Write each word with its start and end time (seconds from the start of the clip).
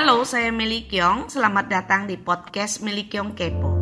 Halo, 0.00 0.24
saya 0.24 0.48
Meli 0.48 0.88
Kyong. 0.88 1.28
Selamat 1.28 1.68
datang 1.68 2.08
di 2.08 2.16
podcast 2.16 2.80
Meli 2.80 3.04
Kyong 3.04 3.36
Kepo. 3.36 3.79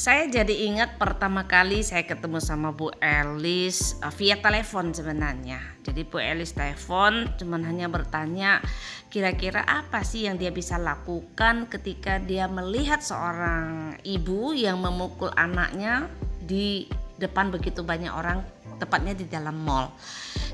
Saya 0.00 0.32
jadi 0.32 0.64
ingat 0.64 0.96
pertama 0.96 1.44
kali 1.44 1.84
saya 1.84 2.08
ketemu 2.08 2.40
sama 2.40 2.72
Bu 2.72 2.88
Elis 3.04 4.00
uh, 4.00 4.08
via 4.08 4.40
telepon 4.40 4.96
sebenarnya. 4.96 5.60
Jadi 5.84 6.08
Bu 6.08 6.16
Elis 6.16 6.56
telepon 6.56 7.28
cuman 7.36 7.68
hanya 7.68 7.84
bertanya 7.92 8.64
kira-kira 9.12 9.60
apa 9.60 10.00
sih 10.00 10.24
yang 10.24 10.40
dia 10.40 10.48
bisa 10.56 10.80
lakukan 10.80 11.68
ketika 11.68 12.16
dia 12.16 12.48
melihat 12.48 13.04
seorang 13.04 14.00
ibu 14.00 14.56
yang 14.56 14.80
memukul 14.80 15.28
anaknya 15.36 16.08
di 16.48 16.88
depan 17.20 17.52
begitu 17.52 17.84
banyak 17.84 18.08
orang 18.08 18.40
tepatnya 18.80 19.12
di 19.12 19.28
dalam 19.28 19.60
mall. 19.60 19.92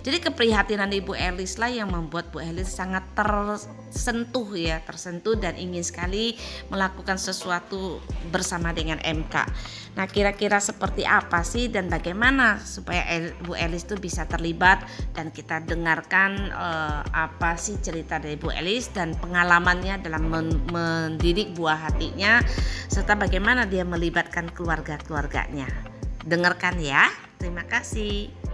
Jadi 0.07 0.23
keprihatinan 0.23 0.95
Ibu 0.95 1.19
Elis 1.19 1.59
lah 1.59 1.67
yang 1.67 1.91
membuat 1.91 2.31
Bu 2.31 2.39
Elis 2.39 2.71
sangat 2.71 3.03
tersentuh 3.19 4.55
ya, 4.55 4.79
tersentuh 4.87 5.35
dan 5.35 5.59
ingin 5.59 5.83
sekali 5.83 6.39
melakukan 6.71 7.19
sesuatu 7.19 7.99
bersama 8.31 8.71
dengan 8.71 9.03
MK. 9.03 9.35
Nah, 9.99 10.07
kira-kira 10.07 10.63
seperti 10.63 11.03
apa 11.03 11.43
sih 11.43 11.67
dan 11.67 11.91
bagaimana 11.91 12.63
supaya 12.63 13.03
Bu 13.43 13.59
Elis 13.59 13.83
itu 13.83 13.99
bisa 13.99 14.31
terlibat 14.31 14.87
dan 15.11 15.35
kita 15.35 15.67
dengarkan 15.67 16.55
uh, 16.55 17.03
apa 17.11 17.59
sih 17.59 17.75
cerita 17.83 18.23
dari 18.23 18.39
Bu 18.39 18.55
Elis 18.55 18.95
dan 18.95 19.11
pengalamannya 19.19 20.07
dalam 20.07 20.31
mendidik 20.71 21.51
buah 21.59 21.91
hatinya 21.91 22.39
serta 22.87 23.19
bagaimana 23.19 23.67
dia 23.67 23.83
melibatkan 23.83 24.55
keluarga-keluarganya. 24.55 25.67
Dengarkan 26.23 26.79
ya. 26.79 27.11
Terima 27.43 27.67
kasih. 27.67 28.46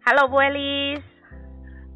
Halo 0.00 0.32
Bu 0.32 0.40
Elis. 0.40 1.04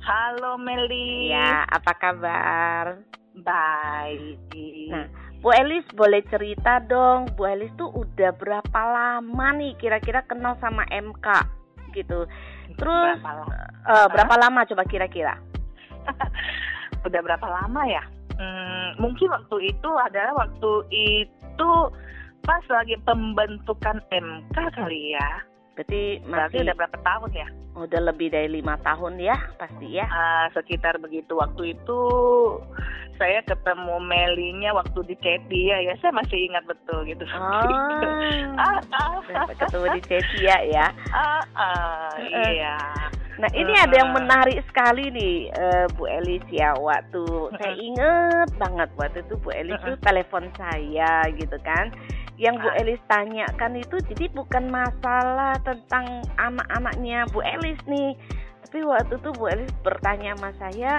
Halo 0.05 0.61
Meli. 0.61 1.33
Ya, 1.33 1.65
apa 1.65 1.97
kabar? 1.97 3.01
Baik. 3.41 4.45
Nah, 4.93 5.09
Bu 5.41 5.49
Elis 5.57 5.89
boleh 5.97 6.21
cerita 6.29 6.85
dong, 6.85 7.33
Bu 7.33 7.49
Elis 7.49 7.73
tuh 7.81 7.89
udah 7.89 8.37
berapa 8.37 8.81
lama 8.85 9.47
nih 9.57 9.73
kira-kira 9.81 10.21
kenal 10.29 10.53
sama 10.61 10.85
MK 10.93 11.27
gitu. 11.97 12.29
Terus 12.77 13.17
berapa 13.25 13.41
lama, 13.41 13.57
uh, 13.89 14.07
berapa 14.13 14.35
lama 14.37 14.61
coba 14.69 14.85
kira-kira? 14.85 15.41
udah 17.09 17.21
berapa 17.25 17.47
lama 17.49 17.89
ya? 17.89 18.05
Hmm, 18.37 19.01
mungkin 19.01 19.33
waktu 19.33 19.73
itu 19.73 19.91
adalah 20.05 20.45
waktu 20.45 20.73
itu 20.93 21.71
pas 22.45 22.65
lagi 22.69 23.01
pembentukan 23.09 24.05
MK 24.13 24.57
kali 24.77 25.17
ya. 25.17 25.54
Berarti 25.75 26.23
masih 26.23 26.63
udah 26.63 26.77
berapa 26.79 26.99
tahun 27.03 27.31
ya? 27.35 27.49
Udah 27.75 28.01
lebih 28.07 28.31
dari 28.31 28.47
lima 28.63 28.79
tahun 28.87 29.19
ya 29.19 29.35
pasti 29.59 29.99
ya. 29.99 30.07
Uh, 30.07 30.47
sekitar 30.55 31.03
begitu 31.03 31.35
waktu 31.35 31.75
itu 31.75 32.01
saya 33.19 33.43
ketemu 33.47 33.99
Melinya 34.03 34.71
waktu 34.75 34.99
di 35.07 35.15
Cetia 35.19 35.83
ya 35.83 35.95
saya 35.99 36.15
masih 36.15 36.39
ingat 36.51 36.63
betul 36.67 37.03
gitu. 37.07 37.27
Oh, 37.27 37.39
ah, 38.63 38.79
ah, 38.79 39.47
ketemu 39.51 39.87
di 39.99 40.01
Cetia 40.07 40.57
ya. 40.71 40.87
Ah, 41.11 41.43
ah, 41.59 42.11
iya. 42.23 42.79
Nah 43.35 43.51
ini 43.51 43.75
uh, 43.75 43.83
ada 43.83 43.95
yang 43.99 44.15
menarik 44.15 44.63
sekali 44.71 45.11
nih 45.11 45.51
uh, 45.59 45.87
Bu 45.99 46.07
Elis 46.07 46.47
ya 46.55 46.71
waktu 46.79 47.27
saya 47.59 47.75
inget 47.75 48.49
banget 48.63 48.89
waktu 48.95 49.27
itu 49.27 49.35
Bu 49.43 49.51
Elis 49.51 49.79
tuh 49.83 49.99
telepon 50.07 50.47
saya 50.55 51.27
gitu 51.35 51.59
kan 51.67 51.91
yang 52.37 52.59
Bu 52.59 52.67
ah. 52.67 52.79
Elis 52.83 53.01
tanyakan 53.07 53.79
itu 53.79 53.97
jadi 54.11 54.27
bukan 54.35 54.67
masalah 54.71 55.55
tentang 55.63 56.23
anak-anaknya 56.39 57.31
Bu 57.31 57.41
Elis 57.43 57.79
nih 57.87 58.19
tapi 58.67 58.83
waktu 58.83 59.15
itu 59.23 59.31
Bu 59.39 59.45
Elis 59.47 59.71
bertanya 59.87 60.35
sama 60.35 60.51
saya 60.59 60.93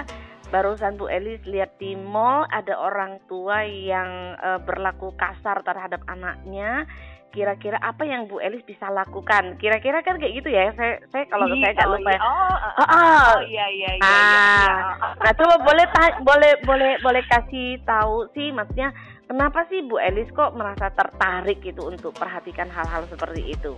barusan 0.48 0.96
Bu 0.96 1.12
Elis 1.12 1.42
lihat 1.44 1.76
di 1.76 1.92
mall 1.98 2.48
ada 2.48 2.78
orang 2.78 3.20
tua 3.28 3.66
yang 3.66 4.38
uh, 4.40 4.62
berlaku 4.62 5.12
kasar 5.18 5.60
terhadap 5.66 6.00
anaknya 6.08 6.88
kira-kira 7.36 7.76
apa 7.84 8.08
yang 8.08 8.24
Bu 8.24 8.40
Elis 8.40 8.64
bisa 8.64 8.88
lakukan 8.88 9.60
kira-kira 9.60 10.00
kan 10.00 10.16
kayak 10.16 10.40
gitu 10.40 10.48
ya 10.48 10.72
saya 10.72 11.04
saya 11.12 11.28
kalau 11.28 11.44
saya 11.52 11.76
nggak 11.76 11.90
lupa 11.92 12.10
ya. 12.16 12.20
oh, 12.24 12.56
oh, 12.56 12.80
oh, 12.80 12.96
oh, 12.96 13.32
iya 13.44 13.66
iya 13.68 13.90
iya, 14.00 14.08
ah, 14.08 14.08
iya, 14.08 14.72
iya. 14.72 15.12
nah 15.20 15.32
coba 15.36 15.54
boleh 15.60 15.86
boleh 16.24 16.52
boleh 16.64 16.92
boleh 17.04 17.22
kasih 17.28 17.76
tahu 17.84 18.24
sih 18.32 18.48
maksudnya 18.56 18.96
Kenapa 19.26 19.66
sih 19.66 19.82
Bu 19.82 19.98
Elis 19.98 20.30
kok 20.30 20.54
merasa 20.54 20.86
tertarik 20.94 21.58
gitu 21.58 21.90
untuk 21.90 22.14
perhatikan 22.14 22.70
hal-hal 22.70 23.02
seperti 23.10 23.58
itu? 23.58 23.74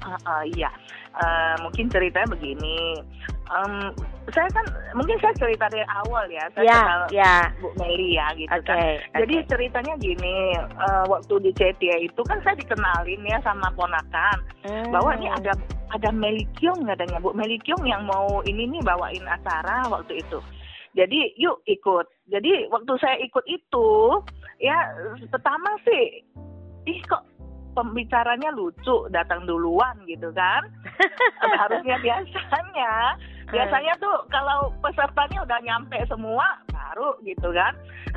Uh, 0.00 0.16
uh, 0.24 0.42
iya, 0.48 0.72
uh, 1.12 1.60
mungkin 1.60 1.92
ceritanya 1.92 2.24
begini. 2.32 2.96
Um, 3.48 3.96
saya 4.28 4.48
kan 4.52 4.66
mungkin 4.92 5.16
saya 5.24 5.32
cerita 5.40 5.72
dari 5.72 5.84
awal 5.88 6.28
ya, 6.28 6.44
saya 6.52 6.68
ya, 6.68 6.76
kenal 6.76 7.02
ya. 7.08 7.36
Bu 7.64 7.68
Meli 7.80 8.20
ya 8.20 8.28
gitu 8.36 8.52
okay, 8.52 8.64
kan. 8.68 8.76
Okay. 8.76 8.94
Jadi 9.24 9.34
ceritanya 9.48 9.94
gini, 9.96 10.36
uh, 10.76 11.04
waktu 11.08 11.34
di 11.48 11.50
Cetia 11.56 11.96
itu 11.96 12.20
kan 12.28 12.36
saya 12.44 12.56
dikenalin 12.60 13.24
ya 13.24 13.40
sama 13.40 13.72
ponakan 13.72 14.38
hmm. 14.68 14.92
bahwa 14.92 15.16
ini 15.16 15.32
ada 15.32 15.56
ada 15.96 16.10
Meli 16.12 16.44
Kyung 16.60 16.84
katanya 16.84 17.16
Bu 17.24 17.32
Meli 17.32 17.56
Kyung 17.64 17.88
yang 17.88 18.04
mau 18.04 18.44
ini 18.44 18.68
nih 18.68 18.84
bawain 18.84 19.24
acara 19.24 19.88
waktu 19.88 20.20
itu. 20.20 20.38
Jadi 20.92 21.32
yuk 21.40 21.64
ikut. 21.64 22.06
Jadi 22.28 22.68
waktu 22.68 22.92
saya 23.00 23.16
ikut 23.24 23.44
itu 23.48 23.88
ya 24.60 24.76
pertama 25.30 25.70
sih 25.86 26.26
ih 26.90 27.00
kok 27.06 27.22
pembicaranya 27.78 28.50
lucu 28.50 29.06
datang 29.14 29.46
duluan 29.46 29.94
gitu 30.10 30.34
kan 30.34 30.66
harusnya 31.62 31.94
biasanya 32.02 33.14
biasanya 33.48 33.94
tuh 34.00 34.16
kalau 34.28 34.72
pesertanya 34.84 35.38
udah 35.44 35.58
nyampe 35.64 35.98
semua 36.08 36.46
baru 36.72 37.16
gitu 37.24 37.48
kan. 37.52 37.74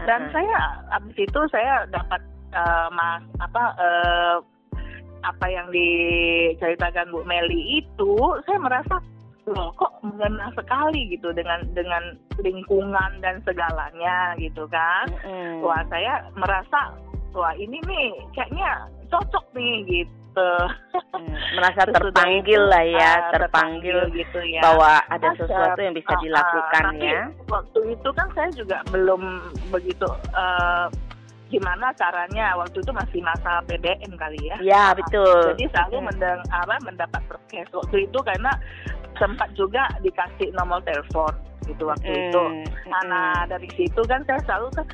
Dan 0.08 0.32
saya 0.32 0.82
abis 1.00 1.18
itu 1.28 1.42
saya 1.52 1.86
dapat 1.92 2.22
uh, 2.56 2.88
mas 2.92 3.24
apa 3.40 3.64
uh, 3.78 4.38
apa 5.22 5.46
yang 5.48 5.70
diceritakan 5.70 7.14
Bu 7.14 7.22
Meli 7.24 7.84
itu 7.84 8.14
saya 8.50 8.58
merasa 8.58 8.98
loh 9.50 9.74
kok 9.74 10.02
mengena 10.06 10.54
sekali 10.54 11.10
gitu 11.10 11.34
dengan 11.34 11.66
dengan 11.74 12.14
lingkungan 12.42 13.12
dan 13.22 13.42
segalanya 13.46 14.38
gitu 14.38 14.70
kan. 14.70 15.10
Mm. 15.26 15.66
wah 15.66 15.82
saya 15.90 16.26
merasa 16.38 16.94
wah 17.34 17.54
ini 17.58 17.82
nih 17.86 18.10
kayaknya 18.38 18.86
cocok 19.10 19.46
nih 19.58 19.76
gitu 19.86 20.21
hmm, 20.38 21.34
merasa 21.58 21.82
terpanggil 21.90 22.62
lah 22.68 22.84
ya 22.86 23.12
uh, 23.20 23.32
terpanggil, 23.36 23.98
terpanggil 24.10 24.20
gitu 24.24 24.40
ya 24.48 24.62
bahwa 24.64 24.92
ada 25.12 25.30
Masa, 25.34 25.40
sesuatu 25.44 25.80
yang 25.84 25.96
bisa 25.96 26.14
ah, 26.14 26.22
dilakukan 26.22 26.86
uh, 26.86 27.04
ya 27.04 27.22
waktu 27.50 27.80
itu 27.96 28.10
kan 28.16 28.28
saya 28.34 28.50
juga 28.56 28.78
belum 28.90 29.22
begitu 29.70 30.08
uh, 30.36 30.88
gimana 31.52 31.92
caranya 32.00 32.56
waktu 32.56 32.80
itu 32.80 32.92
masih 32.96 33.20
masa 33.20 33.60
PDM 33.68 34.16
kali 34.16 34.40
ya. 34.40 34.56
Ya 34.64 34.86
betul. 34.96 35.52
Jadi 35.52 35.68
selalu 35.76 36.08
mendeng, 36.08 36.40
apa, 36.48 36.80
mendapat 36.80 37.22
request 37.28 37.76
waktu 37.76 38.08
itu 38.08 38.20
karena 38.24 38.56
sempat 39.20 39.52
juga 39.60 39.92
dikasih 40.00 40.56
nomor 40.56 40.80
telepon 40.88 41.36
gitu 41.68 41.84
waktu 41.92 42.08
mm. 42.08 42.22
itu. 42.32 42.44
Nah, 42.88 43.04
nah 43.06 43.36
dari 43.46 43.68
situ 43.76 44.02
kan 44.08 44.24
saya 44.26 44.40
selalu 44.48 44.72
kan 44.80 44.88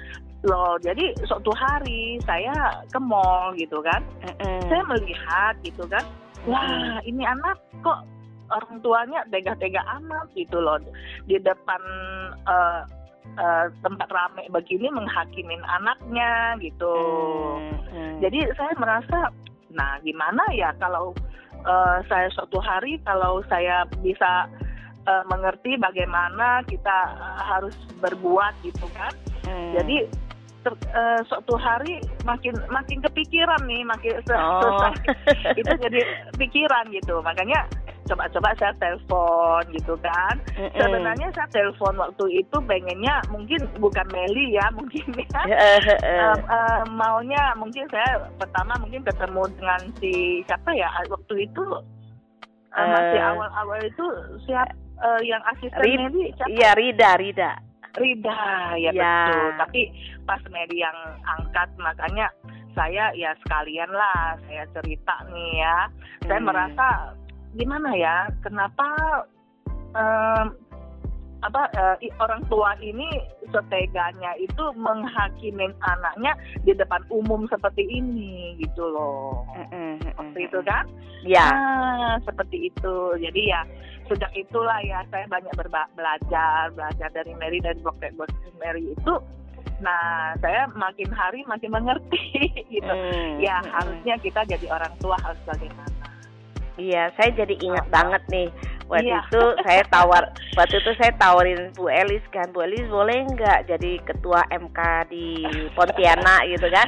loh 0.48 0.80
jadi 0.80 1.14
suatu 1.28 1.52
hari 1.54 2.18
saya 2.24 2.82
ke 2.90 3.00
mall 3.00 3.54
gitu 3.60 3.84
kan, 3.84 4.02
mm. 4.24 4.64
saya 4.72 4.84
melihat 4.88 5.54
gitu 5.62 5.84
kan, 5.92 6.04
wah 6.48 6.98
ini 7.04 7.28
anak 7.28 7.60
kok 7.84 8.08
orang 8.48 8.80
tuanya 8.80 9.20
tega-tega 9.28 9.84
amat 10.00 10.32
gitu 10.34 10.58
loh 10.58 10.80
di 11.28 11.36
depan 11.38 11.82
uh, 12.48 12.88
uh, 13.36 13.66
tempat 13.84 14.08
rame 14.08 14.48
begini 14.50 14.88
menghakimin 14.88 15.60
anaknya 15.68 16.56
gitu. 16.64 16.96
Mm. 17.92 18.24
Jadi 18.24 18.40
saya 18.56 18.74
merasa, 18.80 19.30
nah 19.76 20.00
gimana 20.02 20.42
ya 20.56 20.72
kalau 20.80 21.12
uh, 21.68 22.00
saya 22.08 22.32
suatu 22.32 22.58
hari 22.64 23.00
kalau 23.04 23.44
saya 23.52 23.84
bisa 24.00 24.48
uh, 25.08 25.24
mengerti 25.32 25.80
bagaimana 25.80 26.62
kita 26.68 26.98
uh, 27.16 27.42
harus 27.56 27.74
berbuat 28.04 28.54
gitu 28.62 28.86
kan 28.94 29.14
hmm. 29.48 29.72
jadi 29.80 29.98
ter, 30.68 30.74
uh, 30.92 31.22
suatu 31.32 31.56
hari 31.56 32.04
makin 32.28 32.52
makin 32.68 33.00
kepikiran 33.00 33.64
nih 33.64 33.88
makin 33.88 34.20
oh. 34.36 34.92
itu 35.60 35.72
jadi 35.80 36.02
pikiran 36.36 36.92
gitu 36.92 37.24
makanya 37.24 37.64
coba-coba 38.08 38.56
saya 38.56 38.74
telepon 38.80 39.64
gitu 39.76 39.94
kan. 40.00 40.36
Mm 40.56 40.72
-hmm. 40.72 40.80
Sebenarnya 40.80 41.28
saya 41.36 41.48
telepon 41.52 42.00
waktu 42.00 42.26
itu 42.40 42.58
pengennya 42.64 43.20
mungkin 43.28 43.60
bukan 43.78 44.08
Meli 44.16 44.56
ya 44.56 44.66
mungkin 44.80 45.06
ya. 45.12 45.42
uh, 45.44 46.40
uh, 46.48 46.82
maunya 46.96 47.52
mungkin 47.60 47.84
saya 47.92 48.32
pertama 48.40 48.80
mungkin 48.80 49.04
ketemu 49.04 49.44
dengan 49.60 49.82
si 50.00 50.42
siapa 50.48 50.72
ya 50.72 50.88
waktu 51.12 51.52
itu 51.52 51.64
uh, 52.72 52.80
uh, 52.80 52.88
masih 52.96 53.22
awal-awal 53.22 53.80
itu 53.84 54.06
siap 54.48 54.72
uh, 55.04 55.22
yang 55.22 55.44
asisten 55.52 55.84
Rid 55.84 56.00
Meli 56.08 56.32
siapa? 56.40 56.48
Iya 56.48 56.70
Rida 56.80 57.12
Rida. 57.20 57.52
Rida 57.98 58.42
ya, 58.78 58.92
Ya. 58.94 59.16
betul. 59.28 59.48
Tapi 59.58 59.82
pas 60.24 60.42
Mary 60.50 60.78
yang 60.78 60.98
angkat 61.26 61.70
makanya 61.78 62.30
saya 62.72 63.10
ya 63.14 63.34
sekalian 63.42 63.90
lah 63.90 64.38
saya 64.46 64.64
cerita 64.72 65.16
nih 65.34 65.66
ya. 65.66 65.78
Saya 66.24 66.40
Hmm. 66.40 66.48
merasa 66.48 66.88
gimana 67.54 67.90
ya? 67.94 68.30
Kenapa 68.42 68.86
em, 69.98 70.48
apa 71.38 71.70
i- 72.00 72.14
orang 72.18 72.42
tua 72.50 72.74
ini 72.80 73.06
seteganya 73.48 74.34
itu 74.38 74.64
menghakimin 74.74 75.70
anaknya 75.80 76.34
di 76.62 76.74
depan 76.74 77.00
umum 77.08 77.46
seperti 77.48 77.86
ini 77.86 78.58
gitu 78.58 78.84
loh. 78.84 79.46
Seperti 80.02 80.40
itu 80.50 80.60
kan? 80.66 80.86
Ya. 81.22 81.46
Ah, 81.46 82.14
seperti 82.24 82.70
itu. 82.70 82.96
Jadi 83.18 83.42
ya 83.48 83.62
sejak 84.08 84.32
itulah 84.34 84.80
ya 84.82 85.04
saya 85.10 85.28
banyak 85.28 85.54
berba- 85.54 85.92
belajar, 85.94 86.72
belajar 86.74 87.10
dari 87.12 87.36
Mary 87.36 87.62
dan 87.62 87.78
Broket 87.80 88.16
Mary 88.58 88.92
itu. 88.92 89.16
Nah, 89.78 90.34
saya 90.42 90.66
makin 90.74 91.14
hari 91.14 91.46
makin 91.46 91.70
mengerti 91.70 92.50
gitu. 92.74 92.90
Mm, 92.90 93.46
Ya 93.46 93.62
harusnya 93.62 94.18
kita 94.18 94.42
jadi 94.50 94.66
orang 94.74 94.94
tua 94.98 95.14
harus 95.22 95.38
bagaimana. 95.46 95.86
Iya, 96.78 97.10
saya 97.14 97.34
jadi 97.34 97.58
ingat 97.58 97.86
Apa? 97.90 97.94
banget 97.94 98.24
nih. 98.30 98.48
Waktu 98.88 99.04
Iya. 99.06 99.20
itu 99.22 99.44
saya 99.62 99.84
tawar, 99.86 100.24
waktu 100.54 100.76
itu 100.78 100.92
saya 100.96 101.12
tawarin 101.14 101.72
Bu 101.72 101.88
Elis 101.88 102.24
kan, 102.30 102.48
Bu 102.50 102.62
Elis 102.62 102.88
boleh 102.88 103.28
nggak 103.28 103.68
jadi 103.68 104.00
ketua 104.02 104.48
MK 104.50 104.80
di 105.06 105.44
Pontianak 105.72 106.48
gitu 106.48 106.68
kan? 106.68 106.88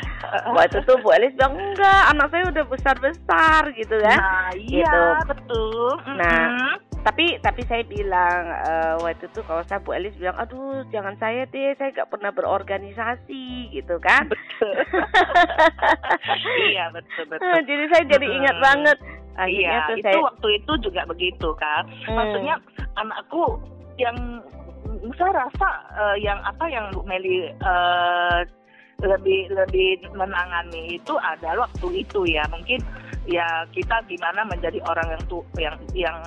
Waktu 0.50 0.80
itu 0.80 0.94
Bu 0.98 1.12
Elis 1.12 1.36
bilang 1.36 1.54
enggak, 1.54 2.02
anak 2.10 2.28
saya 2.30 2.44
udah 2.48 2.66
besar 2.66 2.96
besar 2.98 3.62
gitu 3.74 4.00
kan. 4.00 4.16
Nah, 4.18 4.50
iya 4.56 4.88
Gitu. 4.88 5.04
betul. 5.28 5.92
Nah, 6.14 6.40
Mm-mm. 6.50 6.76
Tapi 7.00 7.40
tapi 7.40 7.64
saya 7.64 7.80
bilang 7.86 8.44
eh, 8.62 8.96
waktu 9.00 9.24
itu 9.26 9.40
kalau 9.42 9.64
saya 9.64 9.80
Bu 9.80 9.92
Elis 9.92 10.12
bilang, 10.14 10.36
aduh 10.36 10.84
jangan 10.90 11.16
saya 11.16 11.44
deh, 11.46 11.72
saya 11.74 11.92
nggak 11.94 12.10
pernah 12.10 12.28
berorganisasi 12.30 13.44
gitu 13.72 13.96
kan. 14.00 14.28
betul. 14.28 14.72
iya 16.70 16.92
betul 16.92 17.24
betul. 17.28 17.56
Jadi 17.62 17.84
saya 17.90 18.04
jadi 18.06 18.28
ingat 18.30 18.56
Hmm. 18.58 18.66
banget. 18.66 18.98
Akhirnya 19.38 19.86
Iya, 19.90 19.96
itu 19.98 20.04
saya 20.04 20.20
waktu 20.24 20.48
itu 20.62 20.72
juga 20.84 21.02
begitu 21.06 21.50
kan. 21.60 21.84
Hmm. 22.08 22.16
Maksudnya 22.18 22.56
anakku 22.98 23.60
yang 24.00 24.18
saya 25.16 25.32
rasa 25.48 25.70
eh, 25.96 26.16
yang 26.24 26.40
apa 26.44 26.66
yang 26.68 26.90
Bu 26.92 27.04
Meli 27.06 27.52
eh, 27.52 28.40
lebih 29.00 29.48
lebih 29.56 30.12
menangani 30.12 31.00
itu 31.00 31.16
adalah 31.24 31.68
waktu 31.68 32.04
itu 32.04 32.28
ya 32.28 32.44
mungkin 32.52 32.84
ya 33.24 33.64
kita 33.72 34.04
gimana 34.12 34.44
menjadi 34.44 34.84
orang 34.92 35.08
yang 35.16 35.24
tu 35.32 35.40
yang 35.56 35.76
yang 35.96 36.18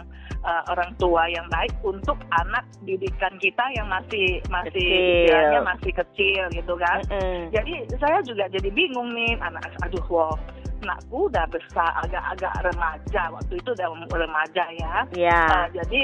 eh, 0.40 0.62
orang 0.72 0.88
tua 0.96 1.28
yang 1.28 1.44
baik 1.52 1.72
untuk 1.84 2.16
anak 2.32 2.64
didikan 2.88 3.36
kita 3.42 3.64
yang 3.76 3.92
masih 3.92 4.40
masih 4.48 5.28
Kecil. 5.28 5.60
masih 5.60 5.92
kecil 5.92 6.42
gitu 6.56 6.74
kan 6.80 6.98
Mm-mm. 7.12 7.52
jadi 7.52 7.72
saya 8.00 8.18
juga 8.24 8.48
jadi 8.48 8.68
bingung 8.72 9.12
nih 9.12 9.36
anak 9.44 9.68
aduh 9.84 10.04
wow 10.08 10.32
anakku 10.82 11.30
udah 11.30 11.46
besar 11.48 11.90
agak-agak 12.02 12.52
remaja 12.66 13.22
waktu 13.30 13.54
itu 13.56 13.70
udah 13.72 13.88
remaja 14.10 14.64
ya 14.76 14.94
ya. 15.14 15.42
Uh, 15.46 15.66
jadi 15.82 16.02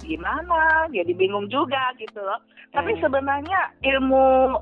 gimana 0.00 0.88
jadi 0.88 1.12
bingung 1.12 1.50
juga 1.52 1.92
gitu 2.00 2.22
loh 2.22 2.40
tapi 2.72 2.94
Hmm. 2.96 3.02
sebenarnya 3.02 3.60
ilmu 3.82 4.56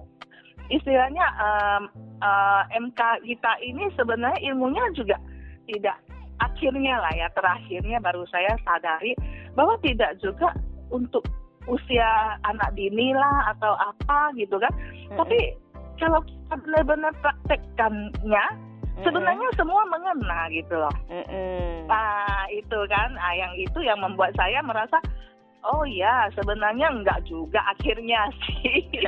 istilahnya 0.72 1.26
um, 1.40 1.82
uh, 2.20 2.62
MK 2.72 3.00
kita 3.24 3.52
ini 3.64 3.88
sebenarnya 3.96 4.40
ilmunya 4.52 4.84
juga 4.96 5.16
tidak 5.68 5.96
akhirnya 6.40 6.96
lah 7.00 7.12
ya 7.16 7.28
terakhirnya 7.36 7.98
baru 8.00 8.24
saya 8.32 8.56
sadari 8.64 9.12
bahwa 9.56 9.76
tidak 9.84 10.16
juga 10.20 10.52
untuk 10.88 11.24
usia 11.68 12.40
anak 12.48 12.72
dini 12.72 13.12
lah 13.12 13.52
atau 13.52 13.76
apa 13.76 14.32
gitu 14.40 14.56
kan 14.56 14.72
Mm-mm. 14.72 15.16
tapi 15.20 15.38
kalau 16.00 16.22
kita 16.24 16.54
benar-benar 16.64 17.12
praktekkannya 17.20 18.44
Sebenarnya 19.02 19.48
semua 19.54 19.82
mengena 19.86 20.50
gitu 20.50 20.74
loh 20.74 20.94
Mm-mm. 21.10 21.86
Nah, 21.88 22.44
itu 22.52 22.78
kan, 22.84 23.16
ah, 23.16 23.32
yang 23.32 23.52
itu 23.56 23.80
yang 23.80 23.96
membuat 23.96 24.36
saya 24.36 24.60
merasa, 24.60 25.00
oh 25.64 25.84
ya, 25.86 26.30
sebenarnya 26.34 26.90
enggak 26.90 27.22
juga 27.26 27.60
akhirnya 27.72 28.30
sih. 28.46 28.86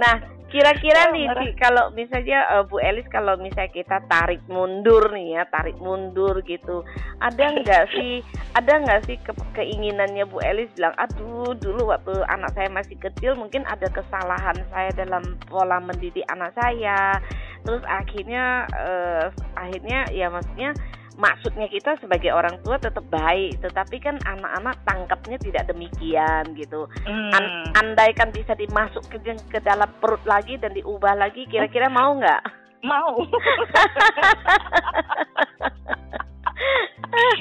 Nah, 0.00 0.16
kira-kira 0.48 1.12
Ya, 1.12 1.36
nih 1.36 1.52
kalau 1.60 1.92
misalnya 1.92 2.40
eh, 2.56 2.64
Bu 2.64 2.80
Elis 2.80 3.04
kalau 3.12 3.36
misalnya 3.36 3.68
kita 3.68 4.00
tarik 4.08 4.40
mundur 4.48 5.12
nih 5.12 5.36
ya, 5.36 5.42
tarik 5.52 5.76
mundur 5.76 6.40
gitu. 6.48 6.80
Ada 7.20 7.60
nggak 7.60 7.84
sih 7.92 8.24
ada 8.56 8.80
nggak 8.80 9.04
sih 9.04 9.20
ke- 9.20 9.36
keinginannya 9.52 10.24
Bu 10.24 10.40
Elis 10.40 10.72
bilang, 10.72 10.96
"Aduh, 10.96 11.52
dulu 11.52 11.92
waktu 11.92 12.16
anak 12.32 12.56
saya 12.56 12.72
masih 12.72 12.96
kecil 12.96 13.36
mungkin 13.36 13.68
ada 13.68 13.92
kesalahan 13.92 14.56
saya 14.72 14.88
dalam 14.96 15.36
pola 15.52 15.76
mendidik 15.84 16.24
anak 16.32 16.56
saya." 16.56 17.20
Terus 17.68 17.84
akhirnya 17.84 18.64
eh, 18.72 19.24
akhirnya 19.52 20.08
ya 20.16 20.32
maksudnya 20.32 20.72
maksudnya 21.20 21.68
kita 21.68 22.00
sebagai 22.00 22.32
orang 22.32 22.56
tua 22.64 22.80
tetap 22.80 23.04
baik, 23.06 23.60
tetapi 23.60 24.00
kan 24.00 24.16
anak-anak 24.24 24.80
tangkapnya 24.82 25.36
tidak 25.36 25.68
demikian 25.68 26.56
gitu. 26.56 26.88
Hmm, 27.04 27.30
An- 27.30 27.68
andaikan 27.76 28.32
bisa 28.32 28.56
dimasuk 28.56 29.04
ke, 29.06 29.20
ke 29.46 29.60
dalam 29.60 29.92
perut 30.00 30.24
lagi 30.24 30.56
dan 30.56 30.72
diubah 30.72 31.12
lagi 31.14 31.44
kira-kira 31.46 31.86
mau 31.86 32.16
nggak? 32.16 32.42
mau. 32.80 33.20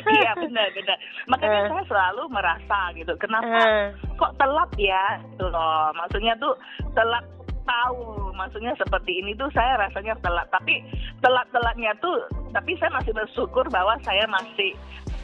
Iya 0.09 0.31
benar 0.35 0.67
benar. 0.73 0.97
Makanya 1.27 1.59
Eh. 1.61 1.69
saya 1.69 1.83
selalu 1.85 2.23
merasa 2.31 2.79
gitu. 2.95 3.13
Kenapa 3.19 3.59
Eh, 3.61 3.85
kok 4.17 4.33
telat 4.35 4.71
ya? 4.75 5.19
Gitu 5.21 5.45
loh. 5.45 5.91
Maksudnya 5.93 6.33
tuh 6.39 6.55
telat 6.95 7.21
tahu. 7.69 8.33
Maksudnya 8.33 8.73
seperti 8.81 9.21
ini 9.21 9.37
tuh 9.37 9.53
saya 9.53 9.77
rasanya 9.77 10.17
telat. 10.25 10.49
Tapi 10.49 10.81
telat-telatnya 11.21 11.93
tuh, 12.01 12.25
tapi 12.49 12.73
saya 12.81 12.89
masih 12.97 13.13
bersyukur 13.13 13.69
bahwa 13.69 13.93
saya 14.01 14.25
masih 14.25 14.73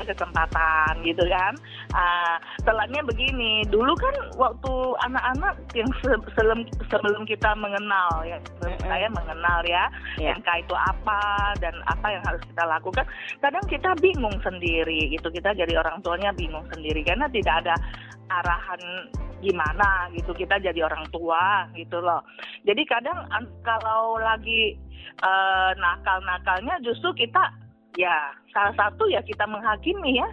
kesempatan 0.04 0.92
gitu 1.08 1.24
kan. 1.32 1.54
Ah, 1.96 2.36
telatnya 2.68 3.00
begini. 3.06 3.64
Dulu 3.72 3.96
kan 3.96 4.16
waktu 4.36 4.74
anak-anak 5.08 5.56
yang 5.72 5.88
se- 6.04 6.24
sebelum 6.36 6.68
sebelum 6.92 7.24
kita 7.24 7.56
mengenal 7.56 8.26
ya, 8.28 8.36
sebelum 8.52 8.76
Mm-mm. 8.76 8.90
saya 8.92 9.08
mengenal 9.14 9.60
ya, 9.64 9.86
Ya. 10.20 10.36
MK 10.36 10.68
itu 10.68 10.76
apa 10.76 11.22
dan 11.64 11.76
apa 11.88 12.08
yang 12.12 12.24
harus 12.28 12.42
kita 12.44 12.64
lakukan. 12.66 13.06
Kadang 13.40 13.66
kita 13.72 13.96
bingung 14.04 14.36
sendiri 14.44 15.08
gitu. 15.12 15.32
Kita 15.32 15.56
jadi 15.56 15.80
orang 15.80 16.04
tuanya 16.04 16.36
bingung 16.36 16.66
sendiri 16.74 17.06
karena 17.06 17.32
tidak 17.32 17.64
ada 17.64 17.76
arahan 18.28 18.82
gimana 19.40 20.10
gitu. 20.12 20.34
Kita 20.34 20.58
jadi 20.58 20.84
orang 20.84 21.06
tua 21.14 21.70
gitu 21.78 22.02
loh. 22.02 22.24
Jadi 22.66 22.82
kadang 22.84 23.30
an- 23.30 23.52
kalau 23.62 24.18
lagi 24.18 24.76
eh, 25.16 25.72
nakal-nakalnya 25.80 26.76
justru 26.84 27.14
kita 27.16 27.48
ya 27.96 28.32
salah 28.52 28.74
satu 28.76 29.08
ya 29.10 29.20
kita 29.24 29.44
menghakimi 29.48 30.20
ya 30.20 30.30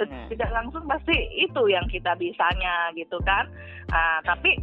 Hmm. 0.00 0.32
tidak 0.32 0.48
langsung 0.56 0.88
pasti 0.88 1.12
itu 1.36 1.62
yang 1.68 1.84
kita 1.92 2.16
bisanya 2.16 2.88
gitu 2.96 3.20
kan 3.20 3.44
Ah, 3.92 4.24
tapi 4.24 4.56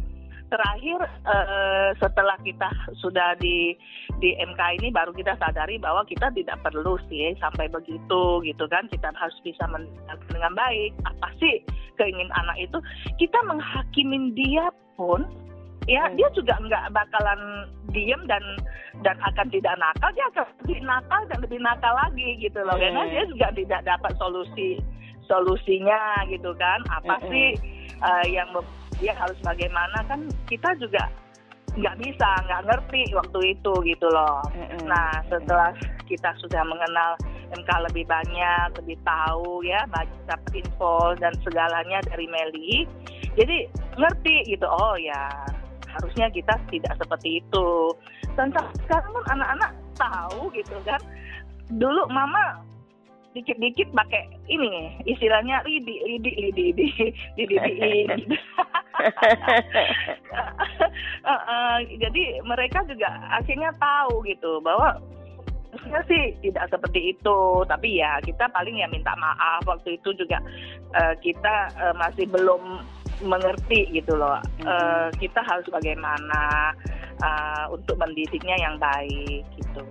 terakhir 0.50 0.98
eh, 1.04 1.94
setelah 1.94 2.34
kita 2.42 2.66
sudah 2.98 3.38
di 3.38 3.70
di 4.18 4.34
MK 4.34 4.82
ini 4.82 4.90
baru 4.90 5.14
kita 5.14 5.38
sadari 5.38 5.78
bahwa 5.78 6.02
kita 6.10 6.34
tidak 6.34 6.58
perlu 6.66 6.98
sih 7.06 7.38
sampai 7.38 7.70
begitu 7.70 8.42
gitu 8.42 8.64
kan 8.66 8.90
kita 8.90 9.14
harus 9.14 9.38
bisa 9.46 9.62
mendengarkan 9.70 10.26
dengan 10.26 10.52
baik 10.58 10.90
apa 11.06 11.28
sih 11.38 11.62
keinginan 12.02 12.34
anak 12.34 12.58
itu 12.58 12.78
kita 13.22 13.38
menghakimin 13.46 14.34
dia 14.34 14.74
pun 14.98 15.22
ya 15.86 16.02
Hmm. 16.02 16.18
dia 16.18 16.26
juga 16.34 16.58
nggak 16.58 16.90
bakalan 16.90 17.70
diem 17.94 18.20
dan 18.28 18.42
dan 19.04 19.16
akan 19.22 19.46
tidak 19.52 19.74
nakal 19.78 20.10
dia 20.12 20.26
akan 20.34 20.44
lebih 20.64 20.78
nakal 20.84 21.20
dan 21.30 21.38
lebih 21.40 21.60
nakal 21.62 21.94
lagi 21.94 22.28
gitu 22.42 22.60
loh. 22.64 22.76
Karena 22.76 23.02
Hmm. 23.06 23.12
dia 23.12 23.24
juga 23.30 23.48
tidak 23.54 23.80
dapat 23.86 24.12
solusi 24.18 24.80
solusinya 25.28 26.24
gitu 26.28 26.50
kan. 26.56 26.80
Apa 26.92 27.20
sih 27.28 27.56
eh, 27.98 28.24
yang 28.30 28.48
dia 28.98 29.14
harus 29.14 29.38
bagaimana? 29.44 30.02
Kan 30.08 30.30
kita 30.46 30.74
juga 30.80 31.06
nggak 31.78 31.96
bisa 32.00 32.28
nggak 32.48 32.64
ngerti 32.66 33.02
waktu 33.14 33.40
itu 33.54 33.72
gitu 33.86 34.08
loh. 34.10 34.42
Nah 34.88 35.22
setelah 35.30 35.70
kita 36.08 36.32
sudah 36.42 36.64
mengenal 36.64 37.14
MK 37.48 37.70
lebih 37.88 38.04
banyak 38.04 38.68
lebih 38.82 38.98
tahu 39.04 39.64
ya 39.64 39.80
banyak 39.88 40.20
dapat 40.28 40.52
info 40.64 41.16
dan 41.16 41.32
segalanya 41.40 42.00
dari 42.04 42.28
Meli 42.28 42.84
jadi 43.40 43.68
ngerti 43.96 44.52
gitu 44.52 44.68
oh 44.68 44.96
ya 45.00 45.28
harusnya 45.96 46.26
kita 46.32 46.54
tidak 46.68 46.94
seperti 47.00 47.40
itu. 47.40 47.68
Dan 48.36 48.52
sekarang 48.84 49.10
pun 49.12 49.24
anak-anak 49.32 49.70
tahu 49.96 50.52
gitu 50.52 50.76
kan. 50.84 51.00
Dulu 51.68 52.08
mama 52.08 52.64
dikit-dikit 53.36 53.92
pakai 53.92 54.24
ini 54.48 54.98
istilahnya 55.04 55.60
lidi 55.68 56.00
lidi 56.00 56.32
lidi 56.32 56.64
lidi 56.72 56.86
lidi 57.36 57.72
lidi. 57.76 58.24
Eh, 61.28 61.30
eh, 61.30 61.76
jadi 62.00 62.40
mereka 62.42 62.82
juga 62.88 63.06
akhirnya 63.30 63.70
tahu 63.78 64.24
gitu 64.26 64.58
bahwa 64.64 64.96
Harusnya 65.68 66.00
sih 66.08 66.24
tidak 66.48 66.72
seperti 66.72 67.12
itu, 67.12 67.38
tapi 67.68 68.00
ya 68.00 68.16
kita 68.24 68.48
paling 68.50 68.80
ya 68.80 68.88
minta 68.88 69.12
maaf 69.20 69.60
waktu 69.68 70.00
itu 70.00 70.16
juga 70.16 70.40
eh, 70.96 71.14
kita 71.20 71.68
eh, 71.76 71.94
masih 71.94 72.24
belum 72.24 72.80
mengerti 73.22 73.88
gitu 73.94 74.14
loh. 74.14 74.38
Uh, 74.62 75.08
kita 75.18 75.42
harus 75.42 75.66
bagaimana 75.70 76.72
uh, 77.22 77.66
untuk 77.70 77.98
mendidiknya 77.98 78.56
yang 78.58 78.76
baik 78.78 79.44
gitu. 79.58 79.84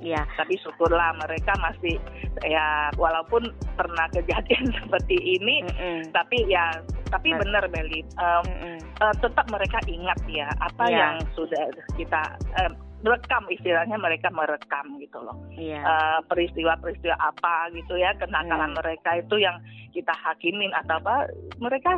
Ya. 0.00 0.24
Tapi 0.38 0.56
syukurlah 0.64 1.12
mereka 1.20 1.52
masih 1.60 2.00
ya 2.46 2.88
walaupun 2.96 3.52
pernah 3.76 4.08
kejadian 4.16 4.72
seperti 4.80 5.16
ini, 5.40 5.60
mm 5.66 5.74
-mm. 5.76 6.00
tapi 6.16 6.48
ya 6.48 6.72
tapi 7.12 7.34
Mas. 7.34 7.42
benar 7.44 7.64
Beli, 7.68 8.00
um, 8.16 8.42
mm 8.46 8.56
-mm. 8.56 8.78
Uh, 9.00 9.14
tetap 9.20 9.48
mereka 9.52 9.80
ingat 9.88 10.20
ya 10.28 10.48
apa 10.60 10.84
ya. 10.88 10.96
yang 10.96 11.14
sudah 11.36 11.68
kita 11.96 12.22
uh, 12.60 12.72
rekam 13.00 13.48
istilahnya 13.48 13.96
mereka 13.96 14.28
merekam 14.28 15.00
gitu 15.00 15.18
loh 15.20 15.36
yeah. 15.56 15.80
Iya. 15.80 15.80
uh, 15.84 16.18
peristiwa-peristiwa 16.28 17.16
apa 17.16 17.72
gitu 17.72 17.96
ya 17.96 18.12
kenakalan 18.20 18.72
mm. 18.74 18.78
mereka 18.80 19.10
itu 19.16 19.40
yang 19.40 19.56
kita 19.96 20.12
hakimin 20.12 20.72
atau 20.76 21.00
apa 21.00 21.28
mereka 21.62 21.96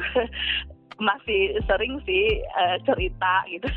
masih 1.06 1.58
sering 1.66 1.98
sih 2.06 2.42
uh, 2.54 2.76
cerita 2.86 3.42
gitu 3.50 3.68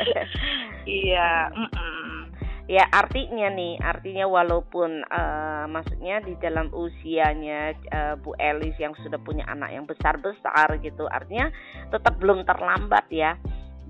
iya 1.04 1.52
mm 1.52 1.68
-mm 1.68 2.22
ya 2.70 2.86
artinya 2.88 3.50
nih 3.50 3.74
artinya 3.82 4.24
walaupun 4.30 5.02
uh, 5.10 5.66
maksudnya 5.66 6.22
di 6.22 6.38
dalam 6.38 6.70
usianya 6.70 7.74
uh, 7.90 8.14
Bu 8.16 8.38
Elis 8.38 8.78
yang 8.78 8.94
sudah 9.02 9.18
punya 9.18 9.42
anak 9.50 9.74
yang 9.74 9.84
besar 9.84 10.16
besar 10.22 10.78
gitu 10.78 11.10
artinya 11.10 11.50
tetap 11.90 12.16
belum 12.22 12.46
terlambat 12.46 13.04
ya 13.10 13.34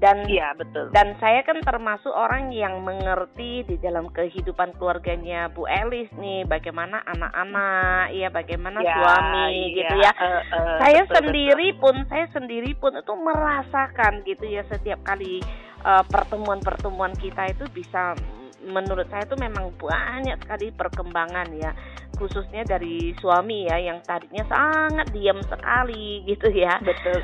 dan 0.03 0.27
iya 0.27 0.51
betul 0.59 0.91
dan 0.91 1.15
saya 1.23 1.47
kan 1.47 1.63
termasuk 1.63 2.11
orang 2.11 2.51
yang 2.51 2.83
mengerti 2.83 3.63
di 3.63 3.79
dalam 3.79 4.11
kehidupan 4.11 4.75
keluarganya 4.75 5.47
Bu 5.55 5.71
Elis 5.71 6.11
nih 6.19 6.43
bagaimana 6.43 7.07
anak-anak 7.07 8.11
ya 8.11 8.27
bagaimana 8.35 8.83
ya, 8.83 8.99
suami 8.99 9.47
iya, 9.55 9.75
gitu 9.79 9.95
ya 10.03 10.11
uh, 10.11 10.27
uh, 10.27 10.77
saya 10.83 11.07
betul, 11.07 11.15
sendiri 11.23 11.69
betul. 11.71 11.81
pun 11.87 11.95
saya 12.11 12.27
sendiri 12.35 12.73
pun 12.75 12.93
itu 12.99 13.15
merasakan 13.15 14.13
gitu 14.27 14.45
ya 14.51 14.67
setiap 14.67 14.99
kali 15.07 15.39
pertemuan-pertemuan 15.83 17.15
uh, 17.15 17.19
kita 17.23 17.55
itu 17.55 17.67
bisa 17.71 18.19
menurut 18.67 19.07
saya 19.11 19.27
itu 19.27 19.37
memang 19.39 19.75
banyak 19.79 20.39
sekali 20.43 20.71
perkembangan 20.71 21.49
ya 21.55 21.75
khususnya 22.23 22.63
dari 22.63 23.17
suami 23.19 23.67
ya 23.67 23.83
yang 23.83 23.99
tadinya 24.07 24.47
sangat 24.47 25.11
diam 25.11 25.43
sekali 25.43 26.23
gitu 26.29 26.55
ya. 26.55 26.79
Betul. 26.79 27.19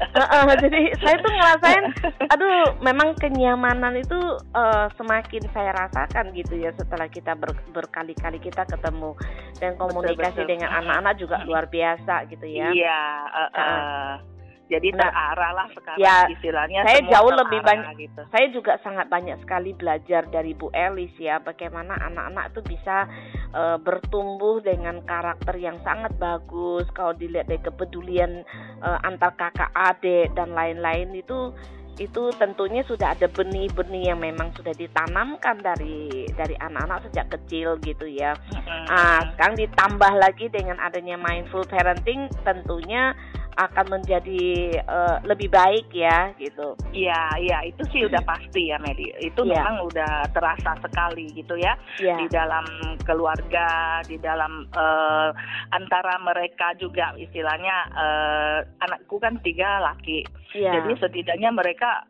Jadi 0.59 0.81
saya 0.99 1.17
tuh 1.23 1.31
ngerasain 1.31 1.85
aduh 2.35 2.75
memang 2.83 3.15
kenyamanan 3.21 3.95
itu 4.01 4.19
uh, 4.57 4.91
semakin 4.99 5.45
saya 5.55 5.71
rasakan 5.77 6.35
gitu 6.35 6.59
ya 6.59 6.75
setelah 6.75 7.07
kita 7.07 7.39
ber, 7.39 7.55
berkali-kali 7.71 8.43
kita 8.43 8.67
ketemu 8.67 9.15
dan 9.63 9.79
komunikasi 9.79 10.43
betul, 10.43 10.43
betul. 10.43 10.51
dengan 10.51 10.71
anak-anak 10.83 11.15
juga 11.21 11.37
luar 11.47 11.71
biasa 11.71 12.27
gitu 12.33 12.47
ya. 12.49 12.75
Iya 12.75 13.03
uh, 13.31 13.51
uh 13.55 14.38
jadi 14.69 14.89
nah, 14.93 15.09
terarah 15.09 15.53
lah 15.57 15.67
sekarang 15.73 15.99
ya, 15.99 16.17
istilahnya 16.29 16.81
saya 16.85 17.01
jauh 17.09 17.33
lebih 17.33 17.61
banyak 17.65 17.93
gitu. 17.99 18.21
saya 18.29 18.47
juga 18.53 18.73
sangat 18.85 19.09
banyak 19.09 19.41
sekali 19.41 19.73
belajar 19.73 20.29
dari 20.29 20.53
Bu 20.53 20.69
Elis 20.77 21.13
ya 21.17 21.41
bagaimana 21.41 21.97
anak-anak 21.97 22.53
itu 22.53 22.61
bisa 22.77 23.09
uh, 23.57 23.81
bertumbuh 23.81 24.61
dengan 24.61 25.01
karakter 25.09 25.57
yang 25.57 25.81
sangat 25.83 26.13
bagus 26.21 26.85
kalau 26.93 27.17
dilihat 27.17 27.49
dari 27.49 27.65
kepedulian 27.65 28.45
uh, 28.85 29.01
antar 29.03 29.33
kakak 29.35 29.73
adik 29.73 30.31
dan 30.37 30.53
lain-lain 30.53 31.17
itu 31.17 31.57
itu 31.99 32.31
tentunya 32.39 32.87
sudah 32.87 33.19
ada 33.19 33.27
benih-benih 33.27 34.15
yang 34.15 34.23
memang 34.23 34.55
sudah 34.55 34.71
ditanamkan 34.71 35.59
dari 35.59 36.31
dari 36.31 36.55
anak-anak 36.55 37.11
sejak 37.11 37.27
kecil 37.35 37.75
gitu 37.83 38.07
ya. 38.07 38.39
Ah, 38.87 39.35
sekarang 39.35 39.59
ditambah 39.59 40.13
lagi 40.15 40.47
dengan 40.49 40.79
adanya 40.79 41.19
mindful 41.19 41.67
parenting 41.67 42.31
tentunya 42.47 43.19
akan 43.59 43.99
menjadi 43.99 44.79
uh, 44.87 45.19
lebih 45.27 45.51
baik 45.51 45.91
ya 45.91 46.31
gitu. 46.39 46.79
Iya, 46.95 47.43
iya 47.43 47.59
itu 47.67 47.83
sih 47.91 48.07
udah 48.07 48.23
pasti 48.23 48.71
ya 48.71 48.79
Medi. 48.79 49.11
Itu 49.19 49.43
ya. 49.43 49.59
memang 49.59 49.91
udah 49.91 50.31
terasa 50.31 50.79
sekali 50.79 51.27
gitu 51.35 51.59
ya, 51.59 51.75
ya 51.99 52.15
di 52.23 52.31
dalam 52.31 52.65
keluarga, 53.03 53.99
di 54.07 54.15
dalam 54.23 54.71
uh, 54.79 55.35
antara 55.75 56.23
mereka 56.23 56.79
juga 56.79 57.19
istilahnya 57.19 57.77
uh, 57.99 58.59
anakku 58.87 59.19
kan 59.19 59.43
tiga 59.43 59.83
laki. 59.83 60.23
Ya. 60.55 60.79
Jadi 60.79 60.95
setidaknya 61.03 61.51
mereka 61.51 62.07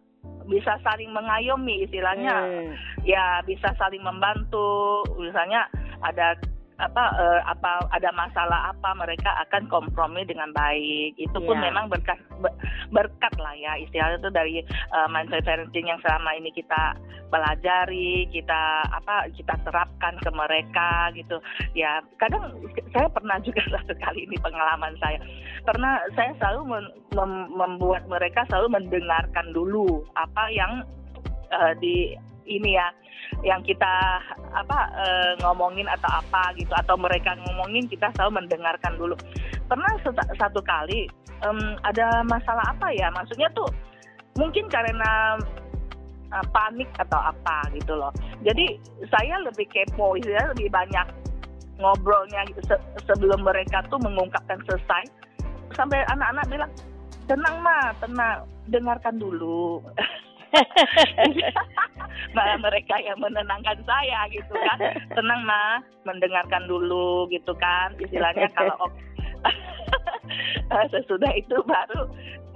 bisa 0.48 0.80
saling 0.80 1.12
mengayomi 1.12 1.84
istilahnya 1.84 2.34
hmm. 2.40 2.72
ya 3.04 3.44
bisa 3.44 3.68
saling 3.76 4.00
membantu 4.00 5.04
misalnya 5.20 5.68
ada 6.00 6.40
apa 6.78 7.04
uh, 7.18 7.40
apa 7.42 7.90
ada 7.90 8.10
masalah 8.14 8.70
apa 8.70 8.94
mereka 8.94 9.34
akan 9.46 9.66
kompromi 9.66 10.22
dengan 10.22 10.54
baik. 10.54 11.18
Itu 11.18 11.42
pun 11.42 11.58
yeah. 11.58 11.70
memang 11.70 11.90
berkat 11.90 12.18
berkat 12.94 13.34
lah 13.42 13.54
ya 13.58 13.74
istilahnya 13.82 14.22
itu 14.22 14.30
dari 14.30 14.56
uh, 14.94 15.10
mindset 15.10 15.42
parenting 15.42 15.90
yang 15.90 15.98
selama 16.06 16.38
ini 16.38 16.54
kita 16.54 16.94
pelajari 17.28 18.30
kita 18.30 18.86
apa 18.94 19.26
kita 19.34 19.58
terapkan 19.66 20.14
ke 20.22 20.30
mereka 20.30 21.10
gitu. 21.18 21.42
Ya 21.74 21.98
kadang 22.22 22.54
saya 22.94 23.10
pernah 23.10 23.42
juga 23.42 23.62
satu 23.74 23.98
kali 23.98 24.30
ini 24.30 24.38
pengalaman 24.38 24.94
saya. 25.02 25.18
Pernah 25.66 25.98
saya 26.14 26.30
selalu 26.38 26.78
mem 26.78 26.86
mem 27.18 27.32
membuat 27.58 28.06
mereka 28.06 28.46
selalu 28.46 28.78
mendengarkan 28.78 29.50
dulu 29.50 30.06
apa 30.14 30.46
yang 30.54 30.86
uh, 31.50 31.74
di 31.82 32.14
ini 32.48 32.74
ya 32.74 32.88
yang 33.44 33.60
kita 33.60 34.24
apa 34.56 34.78
e, 34.96 35.06
ngomongin 35.44 35.84
atau 35.84 36.08
apa 36.08 36.56
gitu 36.56 36.72
atau 36.72 36.96
mereka 36.96 37.36
ngomongin 37.44 37.84
kita 37.86 38.08
selalu 38.16 38.42
mendengarkan 38.42 38.96
dulu. 38.96 39.14
Pernah 39.68 39.92
satu 40.40 40.64
kali 40.64 41.06
um, 41.44 41.76
ada 41.84 42.24
masalah 42.24 42.64
apa 42.72 42.88
ya? 42.96 43.12
Maksudnya 43.12 43.52
tuh 43.52 43.68
mungkin 44.40 44.64
karena 44.72 45.36
uh, 46.32 46.46
panik 46.50 46.88
atau 46.96 47.20
apa 47.20 47.68
gitu 47.76 47.92
loh. 47.92 48.10
Jadi 48.42 48.80
saya 49.12 49.36
lebih 49.44 49.68
kepo 49.68 50.16
ya 50.24 50.48
lebih 50.56 50.72
banyak 50.72 51.06
ngobrolnya 51.78 52.42
gitu 52.50 52.60
se 52.66 52.74
sebelum 53.06 53.46
mereka 53.46 53.86
tuh 53.86 54.02
mengungkapkan 54.02 54.58
selesai 54.66 55.04
sampai 55.78 56.02
anak-anak 56.10 56.46
bilang 56.50 56.72
tenang 57.30 57.56
mah 57.62 57.94
tenang 58.02 58.42
dengarkan 58.66 59.14
dulu 59.20 59.78
malah 62.34 62.58
mereka 62.66 62.96
yang 63.02 63.18
menenangkan 63.20 63.78
saya 63.84 64.28
gitu 64.32 64.52
kan. 64.52 64.78
Tenang 65.12 65.40
mah 65.44 65.82
mendengarkan 66.08 66.64
dulu 66.66 67.28
gitu 67.32 67.52
kan 67.56 67.94
istilahnya 68.00 68.48
kalau 68.56 68.88
sesudah 70.92 71.32
itu 71.36 71.56
baru 71.64 72.08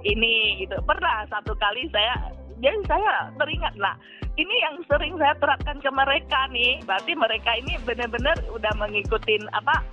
ini 0.03 0.65
gitu. 0.65 0.77
Pernah 0.83 1.25
satu 1.29 1.53
kali 1.57 1.87
saya 1.93 2.33
jadi 2.61 2.79
saya 2.87 3.33
teringat 3.35 3.75
lah 3.75 3.95
ini 4.33 4.55
yang 4.65 4.81
sering 4.89 5.13
saya 5.21 5.37
terapkan 5.37 5.77
ke 5.77 5.89
mereka 5.93 6.49
nih. 6.49 6.81
Berarti 6.85 7.13
mereka 7.13 7.51
ini 7.57 7.77
benar-benar 7.85 8.37
udah 8.49 8.73
mengikuti 8.77 9.37
apa 9.53 9.83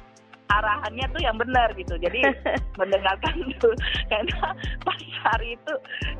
arahannya 0.50 1.07
tuh 1.14 1.21
yang 1.23 1.37
benar 1.38 1.69
gitu 1.78 1.95
jadi 1.99 2.21
mendengarkan 2.80 3.35
itu 3.47 3.71
karena 4.11 4.54
pas 4.83 5.00
hari 5.30 5.54
itu 5.54 5.75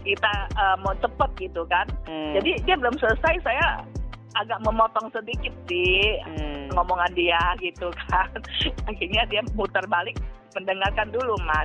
kita 0.07 0.35
uh, 0.55 0.77
mau 0.81 0.95
cepet 0.99 1.51
gitu 1.51 1.63
kan 1.67 1.87
hmm. 2.07 2.39
jadi 2.39 2.51
dia 2.65 2.77
belum 2.79 2.95
selesai 3.01 3.35
saya 3.43 3.67
agak 4.39 4.63
memotong 4.63 5.11
sedikit 5.11 5.55
sih 5.67 6.23
hmm. 6.23 6.71
ngomongan 6.75 7.13
dia 7.19 7.41
gitu 7.59 7.91
kan 8.09 8.31
akhirnya 8.91 9.27
dia 9.27 9.43
muter 9.59 9.83
balik 9.91 10.15
mendengarkan 10.55 11.15
dulu 11.15 11.39
mah 11.47 11.63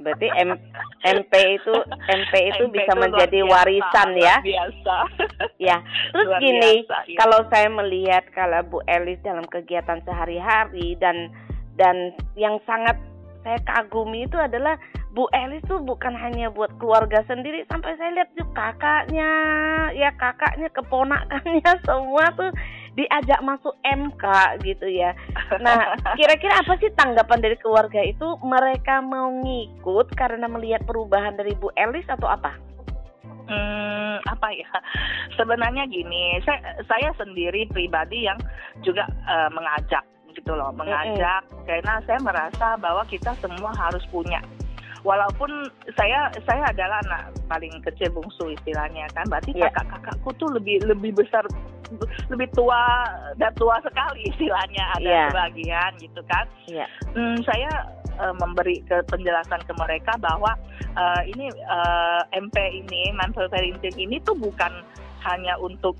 berarti 0.00 0.28
M 0.40 0.56
MP 1.04 1.32
itu 1.60 1.74
MP 2.08 2.32
itu 2.48 2.64
MP 2.64 2.80
bisa 2.80 2.92
itu 2.96 3.02
menjadi 3.04 3.38
biasa, 3.44 3.52
warisan 3.52 4.08
ya 4.16 4.36
biasa 4.40 4.96
ya 5.68 5.76
terus 6.16 6.26
luar 6.28 6.40
gini 6.40 6.72
biasa, 6.84 6.96
ya. 7.04 7.18
kalau 7.20 7.40
saya 7.52 7.68
melihat 7.68 8.24
kalau 8.32 8.60
Bu 8.64 8.78
Elis 8.88 9.20
dalam 9.20 9.44
kegiatan 9.44 10.00
sehari-hari 10.08 10.96
dan 10.96 11.28
dan 11.78 12.12
yang 12.34 12.58
sangat 12.66 12.98
saya 13.46 13.58
kagumi 13.64 14.26
itu 14.26 14.36
adalah 14.36 14.76
Bu 15.16 15.24
Elis 15.32 15.64
tuh 15.64 15.80
bukan 15.80 16.12
hanya 16.12 16.52
buat 16.52 16.68
keluarga 16.76 17.24
sendiri 17.24 17.64
sampai 17.70 17.96
saya 17.96 18.12
lihat 18.12 18.30
juga 18.36 18.52
kakaknya 18.52 19.30
ya 19.96 20.12
kakaknya 20.14 20.68
keponakannya 20.74 21.72
semua 21.88 22.28
tuh 22.36 22.52
diajak 22.98 23.40
masuk 23.46 23.78
MK 23.86 24.24
gitu 24.66 24.90
ya. 24.90 25.14
Nah 25.62 25.94
kira-kira 26.18 26.60
apa 26.60 26.74
sih 26.82 26.90
tanggapan 26.98 27.38
dari 27.38 27.56
keluarga 27.62 28.02
itu? 28.02 28.36
Mereka 28.42 29.00
mau 29.06 29.30
ngikut 29.38 30.12
karena 30.18 30.50
melihat 30.50 30.82
perubahan 30.82 31.38
dari 31.38 31.54
Bu 31.54 31.70
Elis 31.78 32.04
atau 32.10 32.26
apa? 32.26 32.58
Hmm, 33.48 34.20
apa 34.28 34.52
ya? 34.52 34.68
Sebenarnya 35.38 35.88
gini, 35.88 36.42
saya 36.44 36.84
saya 36.84 37.14
sendiri 37.16 37.64
pribadi 37.70 38.28
yang 38.28 38.36
juga 38.84 39.08
uh, 39.24 39.48
mengajak 39.54 40.04
gitu 40.48 40.56
loh 40.56 40.72
mengajak 40.72 41.44
mm 41.44 41.52
-hmm. 41.52 41.64
karena 41.68 42.00
saya 42.08 42.16
merasa 42.24 42.66
bahwa 42.80 43.04
kita 43.04 43.36
semua 43.44 43.68
harus 43.76 44.00
punya 44.08 44.40
walaupun 45.04 45.68
saya 45.92 46.32
saya 46.48 46.72
adalah 46.72 47.04
anak 47.04 47.36
paling 47.52 47.76
kecil 47.84 48.08
bungsu 48.16 48.56
istilahnya 48.56 49.04
kan 49.12 49.28
berarti 49.28 49.52
yeah. 49.52 49.68
kakak-kakakku 49.68 50.32
tuh 50.40 50.48
lebih 50.56 50.80
lebih 50.88 51.12
besar 51.12 51.44
lebih 52.32 52.48
tua 52.56 53.04
dan 53.36 53.52
tua 53.60 53.76
sekali 53.84 54.24
istilahnya 54.32 54.84
ada 54.96 55.04
yeah. 55.04 55.28
sebagian 55.28 55.92
gitu 56.00 56.20
kan 56.24 56.48
yeah. 56.64 56.88
hmm, 57.12 57.36
saya 57.44 57.92
uh, 58.16 58.32
memberi 58.40 58.80
ke 58.88 59.04
penjelasan 59.12 59.60
ke 59.68 59.72
mereka 59.76 60.16
bahwa 60.16 60.56
uh, 60.96 61.22
ini 61.28 61.52
uh, 61.68 62.24
MP 62.32 62.56
ini 62.72 63.12
mindful 63.12 63.52
parenting 63.52 63.94
ini 64.00 64.16
tuh 64.24 64.34
bukan 64.34 64.72
hanya 65.28 65.60
untuk 65.60 65.92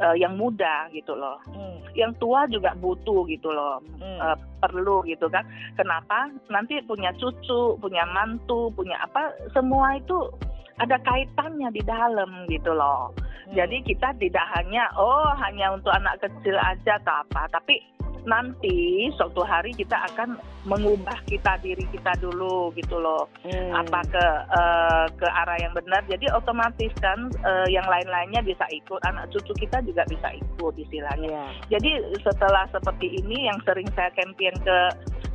uh, 0.00 0.16
yang 0.16 0.34
muda 0.38 0.88
gitu 0.94 1.14
loh. 1.14 1.38
Hmm. 1.50 1.82
Yang 1.94 2.12
tua 2.22 2.46
juga 2.50 2.74
butuh 2.78 3.26
gitu 3.28 3.50
loh. 3.50 3.82
Hmm. 3.98 4.18
Uh, 4.18 4.36
perlu 4.58 5.06
gitu 5.06 5.30
kan. 5.30 5.46
Kenapa? 5.78 6.32
Nanti 6.50 6.82
punya 6.86 7.14
cucu, 7.18 7.78
punya 7.78 8.06
mantu, 8.10 8.70
punya 8.74 8.98
apa 9.02 9.34
semua 9.54 9.98
itu 9.98 10.30
ada 10.78 10.98
kaitannya 11.02 11.68
di 11.74 11.82
dalam 11.82 12.46
gitu 12.50 12.74
loh. 12.74 13.14
Hmm. 13.50 13.54
Jadi 13.54 13.82
kita 13.86 14.14
tidak 14.18 14.46
hanya 14.58 14.90
oh 14.94 15.34
hanya 15.42 15.74
untuk 15.74 15.94
anak 15.94 16.18
kecil 16.22 16.54
aja 16.58 16.98
atau 17.02 17.22
apa, 17.26 17.50
tapi 17.50 17.82
nanti 18.26 19.06
suatu 19.14 19.42
hari 19.44 19.74
kita 19.74 19.94
akan 20.14 20.38
mengubah 20.66 21.16
kita 21.24 21.56
diri 21.62 21.86
kita 21.94 22.12
dulu 22.18 22.74
gitu 22.74 22.98
loh 22.98 23.30
hmm. 23.46 23.72
apa 23.72 24.00
ke 24.10 24.26
uh, 24.52 25.06
ke 25.16 25.26
arah 25.26 25.58
yang 25.60 25.72
benar 25.72 26.02
jadi 26.10 26.26
otomatis 26.34 26.92
kan 26.98 27.30
uh, 27.46 27.66
yang 27.70 27.86
lain-lainnya 27.86 28.42
bisa 28.42 28.66
ikut 28.74 29.00
anak 29.06 29.30
cucu 29.30 29.54
kita 29.56 29.80
juga 29.86 30.02
bisa 30.10 30.28
ikut 30.34 30.74
istilahnya 30.76 31.30
yeah. 31.30 31.50
jadi 31.72 32.04
setelah 32.20 32.68
seperti 32.74 33.22
ini 33.22 33.48
yang 33.48 33.58
sering 33.64 33.88
saya 33.94 34.12
campaign 34.12 34.54
ke 34.60 34.78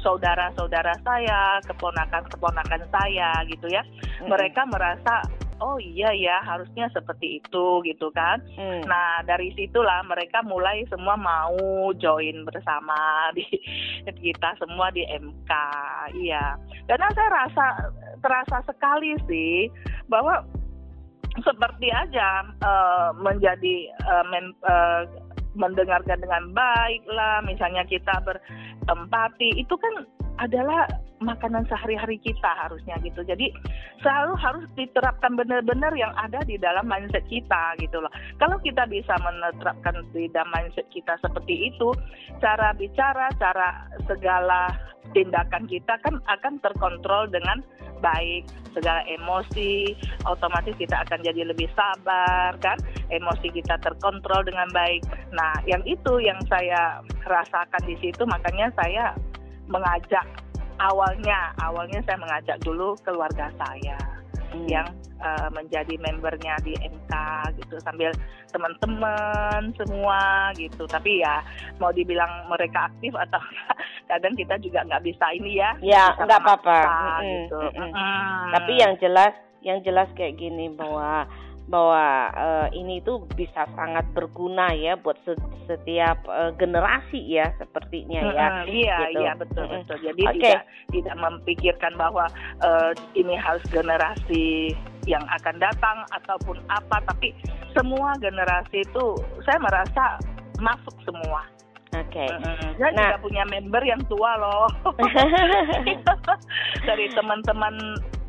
saudara-saudara 0.03 0.93
saya 1.01 1.63
keponakan-keponakan 1.63 2.83
saya 2.91 3.31
gitu 3.47 3.71
ya 3.71 3.81
hmm. 3.81 4.27
mereka 4.27 4.67
merasa 4.67 5.23
oh 5.63 5.79
iya 5.79 6.11
ya 6.11 6.43
harusnya 6.43 6.91
seperti 6.91 7.39
itu 7.39 7.65
gitu 7.87 8.11
kan. 8.11 8.43
Hmm. 8.59 8.83
Nah 8.83 9.23
dari 9.23 9.55
situlah 9.55 10.03
mereka 10.03 10.43
mulai 10.43 10.83
semua 10.91 11.15
mau 11.15 11.55
join 11.95 12.43
bersama 12.43 13.31
di 13.37 13.47
kita 14.11 14.59
semua 14.59 14.91
di 14.91 15.07
MK, 15.07 15.51
iya. 16.19 16.59
Karena 16.83 17.07
saya 17.15 17.29
rasa 17.31 17.65
terasa 18.19 18.57
sekali 18.67 19.15
sih 19.31 19.71
bahwa 20.11 20.43
seperti 21.41 21.89
aja 21.89 22.45
uh, 22.61 23.09
menjadi 23.17 23.89
uh, 24.05 24.25
men, 24.29 24.53
uh, 24.67 25.07
mendengarkan 25.57 26.21
dengan 26.21 26.53
baik 26.53 27.01
lah, 27.09 27.41
misalnya 27.45 27.85
kita 27.85 28.21
berempati 28.21 29.57
itu 29.57 29.73
kan 29.77 30.05
adalah 30.41 30.89
makanan 31.23 31.63
sehari-hari 31.71 32.19
kita 32.19 32.51
harusnya 32.59 32.99
gitu. 32.99 33.23
Jadi 33.23 33.49
selalu 34.03 34.35
harus 34.35 34.65
diterapkan 34.75 35.39
benar-benar 35.39 35.95
yang 35.95 36.11
ada 36.19 36.43
di 36.43 36.59
dalam 36.59 36.83
mindset 36.85 37.23
kita 37.31 37.79
gitu 37.79 38.03
loh. 38.03 38.11
Kalau 38.37 38.59
kita 38.59 38.83
bisa 38.91 39.15
menerapkan 39.23 40.03
di 40.11 40.27
dalam 40.29 40.51
mindset 40.51 40.85
kita 40.91 41.15
seperti 41.23 41.71
itu, 41.71 41.95
cara 42.43 42.75
bicara, 42.75 43.31
cara 43.39 43.87
segala 44.03 44.67
tindakan 45.11 45.67
kita 45.67 45.99
kan 45.99 46.15
akan 46.27 46.59
terkontrol 46.63 47.27
dengan 47.27 47.59
baik 48.03 48.43
segala 48.75 48.99
emosi 49.07 49.95
otomatis 50.27 50.75
kita 50.75 51.07
akan 51.07 51.23
jadi 51.23 51.47
lebih 51.47 51.71
sabar 51.71 52.51
kan 52.59 52.75
emosi 53.07 53.47
kita 53.51 53.79
terkontrol 53.79 54.43
dengan 54.43 54.67
baik 54.75 55.03
nah 55.31 55.55
yang 55.63 55.79
itu 55.87 56.19
yang 56.19 56.39
saya 56.51 56.99
rasakan 57.23 57.83
di 57.87 57.95
situ 58.03 58.23
makanya 58.27 58.71
saya 58.75 59.15
mengajak 59.69 60.25
awalnya 60.81 61.53
awalnya 61.61 61.99
saya 62.03 62.17
mengajak 62.19 62.57
dulu 62.65 62.97
keluarga 63.05 63.47
saya 63.55 63.97
hmm. 64.53 64.67
yang 64.67 64.87
uh, 65.23 65.49
menjadi 65.53 65.95
membernya 66.01 66.57
di 66.61 66.73
MK 66.77 67.13
gitu 67.63 67.75
sambil 67.81 68.11
teman-teman 68.51 69.73
semua 69.79 70.51
gitu 70.57 70.85
tapi 70.85 71.23
ya 71.23 71.41
mau 71.79 71.89
dibilang 71.89 72.49
mereka 72.49 72.91
aktif 72.91 73.13
atau 73.15 73.41
kadang 74.09 74.35
kita 74.35 74.59
juga 74.59 74.85
nggak 74.85 75.03
bisa 75.05 75.25
ini 75.33 75.57
ya 75.57 75.71
ya 75.81 76.05
nggak 76.19 76.41
apa-apa 76.43 76.79
gitu. 77.23 77.59
-hmm. 77.73 78.51
tapi 78.53 78.73
yang 78.77 78.93
jelas 78.99 79.33
yang 79.63 79.79
jelas 79.81 80.11
kayak 80.13 80.35
gini 80.35 80.67
bahwa 80.75 81.23
bahwa 81.63 82.27
uh, 82.35 82.67
ini 82.75 82.99
tuh 83.07 83.23
bisa 83.39 83.63
sangat 83.71 84.03
berguna 84.11 84.75
ya 84.75 84.99
buat 84.99 85.15
setiap 85.63 86.19
uh, 86.27 86.51
generasi 86.59 87.23
ya 87.23 87.55
sepertinya 87.55 88.21
ya. 88.35 88.47
Hmm, 88.51 88.63
iya 88.67 88.97
gitu. 89.07 89.19
iya 89.23 89.31
betul 89.39 89.63
hmm. 89.63 89.73
betul. 89.79 89.97
Jadi 90.03 90.23
okay. 90.27 90.35
tidak 90.35 90.61
tidak 90.91 91.15
memikirkan 91.15 91.93
bahwa 91.95 92.25
uh, 92.59 92.91
ini 93.15 93.35
harus 93.39 93.63
generasi 93.71 94.75
yang 95.07 95.23
akan 95.39 95.55
datang 95.59 96.03
ataupun 96.15 96.59
apa, 96.71 97.03
tapi 97.07 97.35
semua 97.75 98.15
generasi 98.19 98.83
itu 98.83 99.19
saya 99.43 99.59
merasa 99.59 100.19
masuk 100.59 100.95
semua. 101.03 101.43
Oke. 101.93 102.25
Okay. 102.25 102.29
Mm-hmm. 102.29 102.71
Saya 102.81 102.91
nah, 102.95 103.01
juga 103.05 103.17
punya 103.21 103.43
member 103.45 103.83
yang 103.85 104.01
tua 104.09 104.31
loh. 104.41 104.65
Dari 106.87 107.05
teman-teman 107.13 107.75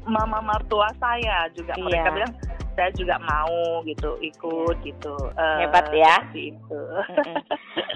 mama 0.05 0.39
mertua 0.45 0.93
saya 1.01 1.49
juga 1.57 1.73
mereka 1.81 2.13
iya. 2.13 2.17
bilang 2.21 2.33
saya 2.75 2.91
juga 2.95 3.17
mau 3.23 3.83
gitu 3.87 4.19
ikut 4.21 4.77
gitu. 4.83 5.15
Uh, 5.35 5.59
hebat 5.63 5.89
ya. 5.95 6.17
itu 6.35 6.75
oke 7.15 7.31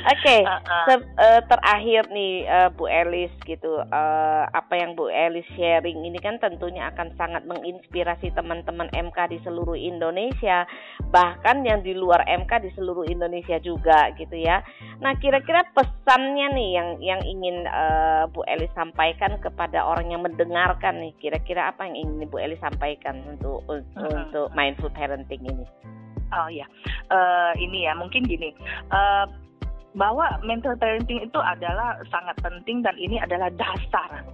okay. 0.06 0.46
uh 0.46 0.62
-uh. 0.62 0.98
uh, 1.18 1.40
terakhir 1.50 2.06
nih 2.14 2.46
uh, 2.46 2.68
Bu 2.72 2.86
Elis 2.86 3.34
gitu. 3.44 3.82
Uh, 3.90 4.44
apa 4.50 4.78
yang 4.78 4.94
Bu 4.94 5.10
Elis 5.10 5.46
sharing 5.58 6.06
ini 6.06 6.18
kan 6.22 6.38
tentunya 6.38 6.88
akan 6.94 7.12
sangat 7.18 7.42
menginspirasi 7.44 8.30
teman-teman 8.32 8.88
MK 8.94 9.18
di 9.34 9.38
seluruh 9.42 9.76
Indonesia. 9.76 10.64
Bahkan 11.10 11.66
yang 11.66 11.82
di 11.82 11.92
luar 11.92 12.22
MK 12.26 12.52
di 12.62 12.70
seluruh 12.78 13.06
Indonesia 13.06 13.58
juga 13.58 14.14
gitu 14.14 14.38
ya. 14.38 14.62
Nah 15.02 15.14
kira-kira 15.18 15.66
pesannya 16.08 16.56
nih 16.56 16.70
yang 16.72 16.88
yang 17.04 17.20
ingin 17.20 17.68
uh, 17.68 18.24
Bu 18.32 18.40
Elis 18.48 18.72
sampaikan 18.72 19.36
kepada 19.44 19.84
orang 19.84 20.08
yang 20.08 20.24
mendengarkan 20.24 21.04
nih 21.04 21.12
kira-kira 21.20 21.68
apa 21.68 21.84
yang 21.84 22.08
ingin 22.08 22.32
Bu 22.32 22.40
Elis 22.40 22.56
sampaikan 22.64 23.20
untuk 23.28 23.60
uh 23.68 23.76
-huh. 23.76 24.08
untuk 24.24 24.48
mindful 24.56 24.88
parenting 24.88 25.44
ini? 25.44 25.68
Oh 26.32 26.48
ya, 26.48 26.64
uh, 27.12 27.52
ini 27.60 27.84
ya 27.84 27.92
mungkin 27.92 28.24
gini. 28.24 28.56
Uh, 28.88 29.28
bahwa 29.92 30.32
mental 30.48 30.80
parenting 30.80 31.28
itu 31.28 31.40
adalah 31.44 32.00
sangat 32.08 32.40
penting 32.40 32.80
dan 32.80 32.96
ini 32.96 33.20
adalah 33.20 33.52
dasar 33.52 34.24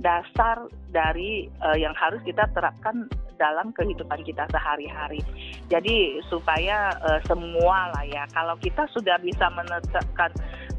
dasar 0.00 0.66
dari 0.90 1.46
uh, 1.60 1.76
yang 1.76 1.92
harus 1.94 2.20
kita 2.24 2.48
terapkan 2.56 3.06
dalam 3.40 3.72
kehidupan 3.72 4.20
kita 4.24 4.44
sehari-hari. 4.52 5.24
Jadi 5.72 6.20
supaya 6.28 6.92
uh, 7.00 7.20
semua 7.24 7.88
lah 7.96 8.04
ya, 8.04 8.28
kalau 8.36 8.52
kita 8.60 8.84
sudah 8.92 9.16
bisa 9.24 9.48
menetapkan 9.48 10.28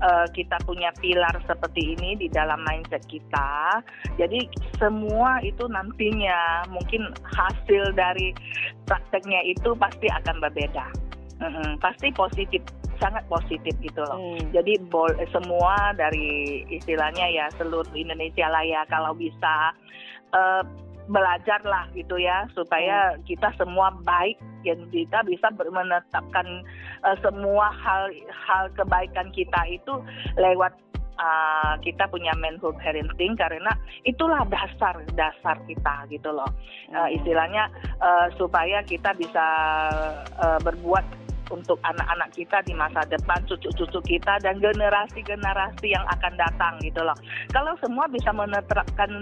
uh, 0.06 0.30
kita 0.30 0.62
punya 0.62 0.94
pilar 1.02 1.34
seperti 1.50 1.98
ini 1.98 2.22
di 2.22 2.28
dalam 2.30 2.62
mindset 2.62 3.02
kita. 3.10 3.82
Jadi 4.22 4.46
semua 4.78 5.42
itu 5.42 5.66
nantinya 5.66 6.70
mungkin 6.70 7.10
hasil 7.26 7.98
dari 7.98 8.34
prakteknya 8.86 9.42
itu 9.50 9.74
pasti 9.78 10.06
akan 10.10 10.38
berbeda. 10.38 10.86
Mm-hmm, 11.42 11.82
pasti 11.82 12.14
positif, 12.14 12.62
sangat 13.02 13.26
positif 13.28 13.74
gitu 13.82 14.06
loh. 14.06 14.22
Hmm. 14.22 14.54
Jadi 14.54 14.78
bol 14.88 15.10
semua 15.34 15.92
dari 15.98 16.62
istilahnya 16.70 17.26
ya 17.34 17.46
seluruh 17.58 17.90
Indonesia 17.98 18.46
lah 18.48 18.62
ya 18.62 18.86
kalau 18.88 19.18
bisa 19.18 19.74
uh, 20.32 20.64
belajar 21.10 21.60
lah 21.66 21.90
gitu 21.98 22.22
ya 22.22 22.46
supaya 22.54 23.18
hmm. 23.18 23.26
kita 23.26 23.50
semua 23.58 23.92
baik 24.06 24.38
yang 24.62 24.78
kita 24.94 25.26
bisa 25.26 25.50
menetapkan 25.58 26.46
uh, 27.02 27.18
semua 27.26 27.74
hal 27.74 28.14
hal 28.30 28.70
kebaikan 28.78 29.34
kita 29.34 29.62
itu 29.68 29.98
lewat 30.38 30.72
uh, 31.18 31.74
kita 31.82 32.06
punya 32.08 32.32
mindful 32.38 32.72
parenting 32.78 33.34
karena 33.34 33.74
itulah 34.06 34.46
dasar 34.48 35.02
dasar 35.18 35.58
kita 35.66 36.06
gitu 36.14 36.30
loh 36.30 36.48
uh, 36.94 37.10
istilahnya 37.10 37.68
uh, 37.98 38.30
supaya 38.38 38.86
kita 38.86 39.18
bisa 39.18 39.48
uh, 40.38 40.60
berbuat 40.62 41.31
untuk 41.52 41.78
anak-anak 41.84 42.32
kita 42.34 42.64
di 42.64 42.74
masa 42.74 43.04
depan, 43.06 43.44
cucu-cucu 43.46 44.00
kita 44.18 44.40
dan 44.42 44.58
generasi-generasi 44.58 45.92
yang 45.92 46.06
akan 46.08 46.34
datang 46.40 46.80
gitu 46.82 47.04
loh. 47.04 47.16
Kalau 47.52 47.76
semua 47.84 48.08
bisa 48.08 48.32
menerapkan 48.32 49.22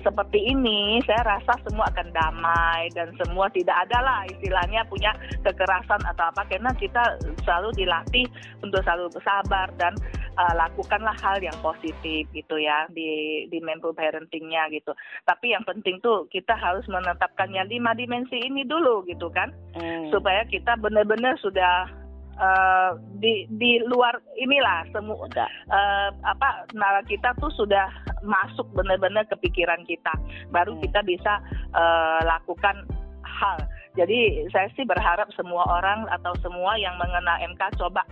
seperti 0.00 0.52
ini, 0.52 1.00
saya 1.04 1.20
rasa 1.24 1.58
semua 1.66 1.88
akan 1.90 2.08
damai 2.14 2.92
dan 2.94 3.10
semua 3.18 3.48
tidak 3.50 3.74
ada 3.88 3.98
lah 4.04 4.20
istilahnya 4.28 4.84
punya 4.86 5.10
kekerasan 5.42 6.00
atau 6.04 6.28
apa 6.28 6.44
karena 6.46 6.70
kita 6.76 7.16
selalu 7.42 7.72
dilatih 7.74 8.28
untuk 8.60 8.84
selalu 8.84 9.08
bersabar 9.10 9.72
dan 9.80 9.96
uh, 10.38 10.54
lakukanlah 10.54 11.14
hal 11.18 11.38
yang 11.40 11.56
positif 11.62 12.26
gitu 12.30 12.56
ya 12.58 12.86
di 12.90 13.44
di 13.48 13.58
mindful 13.62 13.94
parentingnya 13.94 14.70
gitu. 14.70 14.92
Tapi 15.26 15.54
yang 15.54 15.64
penting 15.66 15.98
tuh 16.02 16.26
kita 16.30 16.54
harus 16.54 16.84
menetapkannya 16.86 17.66
lima 17.70 17.94
dimensi 17.94 18.38
ini 18.38 18.66
dulu 18.66 19.06
gitu 19.06 19.30
kan, 19.30 19.54
hmm. 19.74 20.10
supaya 20.10 20.46
kita 20.46 20.78
benar-benar 20.78 21.38
sudah 21.40 22.04
uh, 22.38 22.98
di 23.18 23.46
di 23.54 23.82
luar 23.86 24.18
inilah 24.38 24.86
semua 24.90 25.26
uh, 25.26 26.10
apa 26.26 26.66
nara 26.74 27.02
kita 27.06 27.34
tuh 27.38 27.50
sudah 27.54 27.90
masuk 28.24 28.66
benar-benar 28.74 29.28
ke 29.28 29.36
pikiran 29.48 29.82
kita 29.86 30.12
baru 30.50 30.74
hmm. 30.74 30.82
kita 30.88 31.00
bisa 31.04 31.32
uh, 31.76 32.20
lakukan 32.24 32.86
hal 33.22 33.58
jadi 33.94 34.50
saya 34.50 34.68
sih 34.74 34.82
berharap 34.82 35.30
semua 35.38 35.62
orang 35.70 36.06
atau 36.10 36.34
semua 36.42 36.74
yang 36.78 36.98
mengenal 36.98 37.38
MK 37.54 37.78
coba 37.78 38.02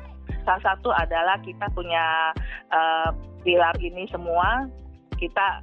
salah 0.42 0.62
satu 0.62 0.90
adalah 0.90 1.38
kita 1.42 1.66
punya 1.74 2.35
uh, 2.70 3.11
pilar 3.42 3.74
ini 3.83 4.07
semua 4.11 4.66
kita 5.18 5.62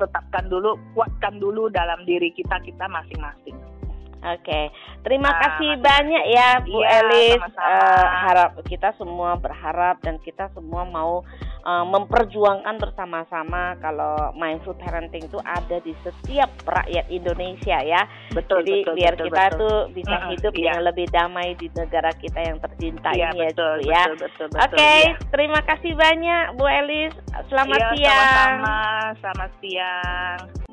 tetapkan 0.00 0.48
dulu, 0.48 0.80
kuatkan 0.96 1.36
dulu 1.36 1.68
dalam 1.68 2.02
diri 2.08 2.32
kita 2.32 2.56
kita 2.64 2.88
masing-masing. 2.88 3.58
Oke, 4.20 4.68
terima 5.00 5.32
Nah, 5.32 5.36
kasih 5.40 5.80
banyak 5.80 6.24
ya 6.28 6.60
Bu 6.60 6.76
Iya, 6.84 7.00
Elis. 7.00 7.40
Eh, 7.40 8.06
harap 8.28 8.52
kita 8.68 8.92
semua 9.00 9.40
berharap 9.40 9.96
dan 10.04 10.20
kita 10.20 10.52
semua 10.52 10.84
mau 10.84 11.24
eh, 11.60 11.84
memperjuangkan 11.86 12.76
bersama-sama 12.80 13.76
kalau 13.78 14.32
mindful 14.34 14.74
parenting 14.76 15.28
itu 15.28 15.38
ada 15.44 15.76
di 15.80 15.92
setiap 16.00 16.50
rakyat 16.64 17.06
Indonesia 17.08 17.78
ya. 17.84 18.02
Betul, 18.32 18.64
Jadi 18.64 18.74
betul, 18.84 18.94
biar 18.96 19.14
betul, 19.16 19.26
kita 19.30 19.44
betul. 19.44 19.58
tuh 19.60 19.76
bisa 19.92 20.16
Mm-mm, 20.16 20.30
hidup 20.36 20.52
iya. 20.52 20.58
dengan 20.60 20.80
lebih 20.88 21.06
damai 21.10 21.48
di 21.56 21.66
negara 21.72 22.10
kita 22.16 22.40
yang 22.40 22.58
tercinta 22.58 23.08
Iya, 23.12 23.28
ini 23.32 23.38
ya 23.40 23.48
betul, 23.52 23.74
Bu 23.80 23.90
ya. 23.90 24.02
betul, 24.06 24.16
betul, 24.26 24.46
betul, 24.50 24.60
Oke, 24.66 24.92
iya. 25.04 25.12
terima 25.30 25.60
kasih 25.66 25.92
banyak 25.94 26.44
Bu 26.56 26.64
Elis. 26.66 27.14
Selamat 27.48 27.78
Iya, 27.78 27.88
siang. 27.94 28.10
Sama-sama, 28.10 28.78
selamat 29.20 29.50
siang. 29.60 30.69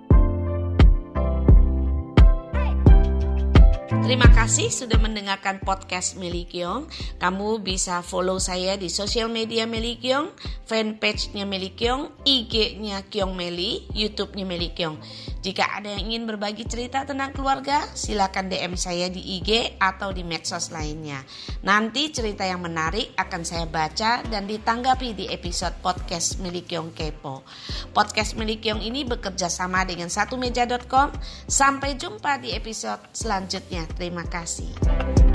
Terima 3.87 4.27
kasih 4.35 4.67
sudah 4.67 4.99
mendengarkan 4.99 5.63
podcast 5.63 6.19
Meli 6.19 6.43
Kiong. 6.43 6.91
Kamu 7.23 7.63
bisa 7.63 8.03
follow 8.03 8.35
saya 8.35 8.75
di 8.75 8.91
sosial 8.91 9.31
media 9.31 9.63
Meli 9.63 9.95
Kiong, 9.95 10.35
fanpage-nya 10.67 11.47
Meli 11.47 11.71
Kiong, 11.71 12.19
IG-nya 12.27 13.07
Kiong 13.07 13.31
Meli, 13.31 13.87
YouTube-nya 13.95 14.43
Meli 14.43 14.75
Kiong. 14.75 14.99
Jika 15.39 15.79
ada 15.79 15.95
yang 15.95 16.11
ingin 16.11 16.27
berbagi 16.27 16.67
cerita 16.67 17.07
tentang 17.07 17.31
keluarga, 17.31 17.87
silakan 17.95 18.51
DM 18.51 18.75
saya 18.75 19.07
di 19.07 19.23
IG 19.39 19.79
atau 19.79 20.11
di 20.11 20.27
medsos 20.27 20.75
lainnya. 20.75 21.23
Nanti 21.63 22.11
cerita 22.11 22.43
yang 22.43 22.59
menarik 22.59 23.15
akan 23.15 23.47
saya 23.47 23.63
baca 23.71 24.19
dan 24.27 24.43
ditanggapi 24.43 25.15
di 25.15 25.31
episode 25.31 25.79
podcast 25.79 26.43
Meli 26.43 26.67
Kiong 26.67 26.91
Kepo. 26.91 27.47
Podcast 27.95 28.35
Meli 28.35 28.59
Kiong 28.59 28.83
ini 28.83 29.07
bekerja 29.07 29.47
sama 29.47 29.87
dengan 29.87 30.11
satumeja.com. 30.11 31.15
Sampai 31.47 31.95
jumpa 31.95 32.43
di 32.43 32.51
episode 32.51 33.07
selanjutnya. 33.77 33.85
Terima 33.97 34.23
kasih. 34.25 35.26